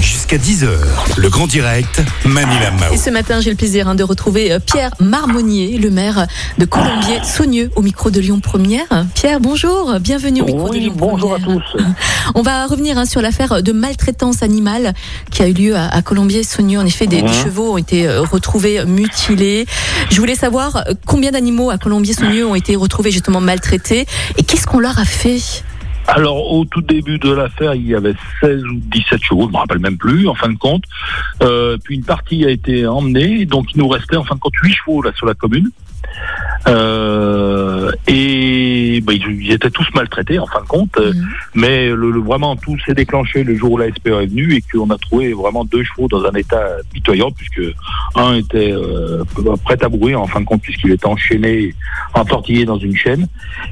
[0.00, 0.68] Jusqu'à 10h,
[1.16, 2.92] le grand direct, Manila Mao.
[2.92, 6.26] Et ce matin, j'ai le plaisir hein, de retrouver euh, Pierre Marmonnier, le maire
[6.58, 8.84] de Colombier-Saunieux, au micro de Lyon Première.
[9.14, 11.62] Pierre, bonjour, bienvenue au micro de Oui, Lyon bonjour à Première.
[11.72, 11.82] tous.
[12.34, 14.92] On va revenir hein, sur l'affaire de maltraitance animale
[15.30, 16.78] qui a eu lieu à, à Colombier-Saunieux.
[16.78, 17.32] En effet, des, des Mhm.
[17.44, 19.66] chevaux ont été euh, retrouvés mutilés.
[20.10, 24.66] Je voulais savoir euh, combien d'animaux à Colombier-Saunieux ont été retrouvés justement maltraités et qu'est-ce
[24.66, 25.40] qu'on leur a fait?
[26.08, 29.58] Alors, au tout début de l'affaire, il y avait 16 ou 17 chevaux, je me
[29.58, 30.84] rappelle même plus, en fin de compte.
[31.42, 34.56] Euh, puis une partie a été emmenée, donc il nous restait en fin de compte
[34.56, 35.70] 8 chevaux là sur la commune.
[36.68, 41.28] Euh, et bah, ils, ils étaient tous maltraités en fin de compte, Mhm.
[41.54, 44.62] mais le, le- vraiment tout s'est déclenché le jour où la SPA est venue et
[44.62, 47.62] qu'on a trouvé vraiment deux chevaux dans un état pitoyable puisque
[48.14, 49.24] un était euh,
[49.64, 51.74] prêt à mourir en fin de compte puisqu'il était enchaîné,
[52.14, 53.26] entortillé dans une chaîne,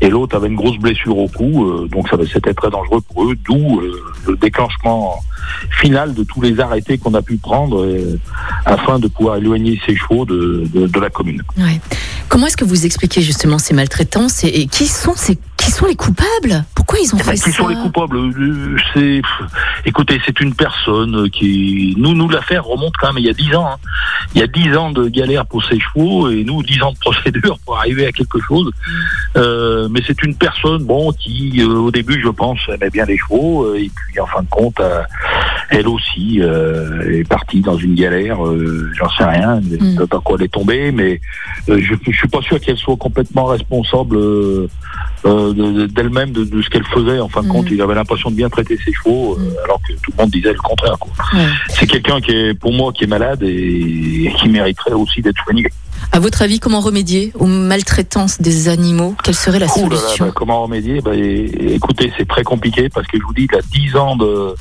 [0.00, 3.24] et l'autre avait une grosse blessure au cou, euh, donc ça c'était très dangereux pour
[3.24, 5.16] eux, d'où euh, le déclenchement
[5.70, 8.18] final de tous les arrêtés qu'on a pu prendre euh,
[8.66, 11.42] afin de pouvoir éloigner ces chevaux de, de, de la commune.
[11.58, 11.80] Ouais.
[12.34, 15.86] Comment est-ce que vous expliquez justement ces maltraitances et, et qui sont ces qui sont
[15.86, 16.64] les coupables?
[16.74, 18.16] Pourquoi ils ont Eh ben, fait qui ça sont les coupables?
[18.16, 19.48] Euh, C'est, pff,
[19.86, 23.54] écoutez, c'est une personne qui, nous, nous l'affaire remonte quand même il y a dix
[23.54, 23.68] ans.
[23.68, 23.76] hein.
[24.34, 26.98] Il y a dix ans de galère pour ces chevaux et nous dix ans de
[26.98, 28.68] procédure pour arriver à quelque chose.
[29.36, 33.16] Euh, mais c'est une personne, bon, qui euh, au début, je pense, aimait bien les
[33.16, 35.02] chevaux euh, et puis en fin de compte, euh,
[35.74, 38.44] elle aussi euh, est partie dans une galère.
[38.46, 40.06] euh, J'en sais rien, Mm.
[40.10, 41.20] dans quoi elle est tombée, mais
[41.68, 44.16] euh, je, je suis pas sûr qu'elle soit complètement responsable.
[44.16, 44.68] de-
[45.24, 47.18] de- d'elle-même de, ce qu'elle faisait.
[47.18, 47.52] En fin de Mhm.
[47.52, 49.54] compte, il avait l'impression de bien traiter ses chevaux, Mhm.
[49.64, 50.96] alors que tout le monde disait le contraire.
[51.70, 55.42] C'est quelqu'un qui est, pour moi, qui est malade et, et qui mériterait aussi d'être
[55.44, 55.64] soigné.
[56.12, 59.14] À votre avis, comment remédier aux maltraitances des animaux?
[59.24, 60.26] Quelle serait la Ouh là là, solution?
[60.26, 61.00] bah, comment remédier?
[61.00, 64.16] Bah, Écoutez, c'est très compliqué parce que je vous dis, il y a 10 ans
[64.16, 64.54] de,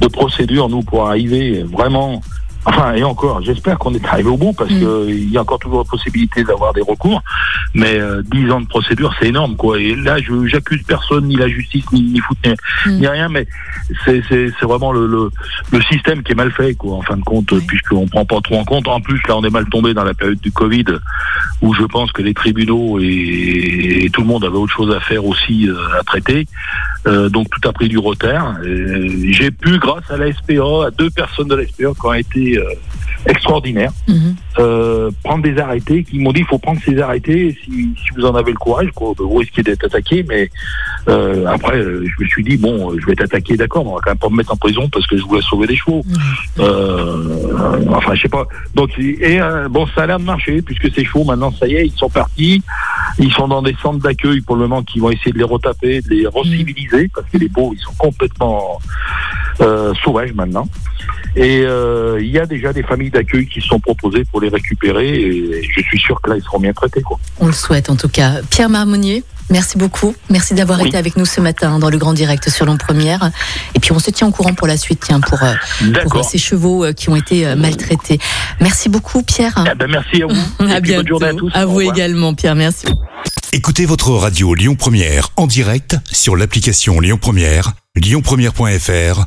[0.00, 2.20] de procédure, nous, pour arriver vraiment.
[2.64, 4.78] Enfin, et encore, j'espère qu'on est arrivé au bout parce Mm.
[4.78, 7.20] qu'il y a encore toujours la possibilité d'avoir des recours.
[7.74, 9.80] Mais euh, 10 ans de procédure, c'est énorme, quoi.
[9.80, 12.52] Et là, je j'accuse personne, ni la justice, ni, ni foot, ni,
[12.86, 12.98] Mm.
[13.00, 13.46] ni rien, mais
[14.04, 15.30] c'est c'est- c'est vraiment le, le,
[15.72, 17.60] le système qui est mal fait, quoi, en fin de compte, Ouais.
[17.66, 18.86] puisqu'on prend pas trop en compte.
[18.88, 20.84] En plus, là, on est mal tombé dans la période du Covid,
[21.62, 25.24] où je pense que les tribunaux et, tout le monde avait autre chose à faire
[25.24, 26.46] aussi euh, à traiter.
[27.06, 28.56] Euh, donc tout a pris du retard.
[28.64, 32.12] Et J'ai pu, grâce à la SPA, à deux personnes de la SPA qui ont
[32.12, 32.62] été
[33.26, 34.34] extraordinaires, Mhm.
[34.58, 38.24] euh, prendre des arrêtés, qui m'ont dit il faut prendre ces arrêtés si, si vous
[38.24, 40.50] en avez le courage, quoi, vous risquez d'être attaqué, mais
[41.08, 43.90] euh, après euh, je me suis dit bon euh, je vais être attaqué d'accord, mais
[43.90, 45.76] on va quand même pas me mettre en prison parce que je voulais sauver des
[45.76, 46.04] chevaux.
[46.58, 48.46] Euh, enfin, je sais pas.
[48.74, 51.74] Donc, et euh, bon, ça a l'air de marcher puisque ces chevaux, maintenant, ça y
[51.74, 52.62] est, ils sont partis.
[53.18, 56.00] Ils sont dans des centres d'accueil pour le moment qui vont essayer de les retaper,
[56.00, 58.78] de les reciviliser parce que les beaux, ils sont complètement
[59.60, 60.68] euh, sauvages maintenant.
[61.34, 64.48] Et euh, il y a déjà des familles d'accueil qui se sont proposées pour les
[64.48, 67.00] récupérer et je suis sûr que là, ils seront bien traités.
[67.02, 67.18] Quoi.
[67.40, 68.34] On le souhaite en tout cas.
[68.50, 70.14] Pierre Marmonnier, merci beaucoup.
[70.28, 70.88] Merci d'avoir Oui.
[70.88, 73.30] été avec nous ce matin dans le grand direct sur Lyon Première.
[73.74, 75.54] Et puis on se tient au courant pour la suite, tiens, pour, euh,
[76.10, 78.18] pour ces chevaux euh, qui ont été maltraités.
[78.60, 79.54] Merci beaucoup, Pierre.
[79.70, 80.66] Eh ben, merci à vous.
[80.70, 81.02] À Et bientôt.
[81.02, 81.64] bonne journée à tous.
[81.64, 82.54] Au vous également, Pierre.
[82.54, 82.86] Merci.
[83.54, 89.26] Écoutez votre radio Lyon Première en direct sur l'application Lyon Première, lyonpremière.fr